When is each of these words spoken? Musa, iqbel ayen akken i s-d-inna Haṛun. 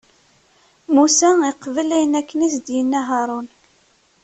Musa, 0.93 1.29
iqbel 1.51 1.89
ayen 1.95 2.13
akken 2.19 2.45
i 2.47 2.49
s-d-inna 2.53 3.01
Haṛun. 3.09 3.47